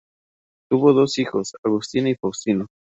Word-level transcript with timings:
Tuvo 0.71 0.93
dos 0.93 1.19
hijos: 1.19 1.51
Agustina 1.63 2.09
y 2.09 2.15
Faustino. 2.15 2.65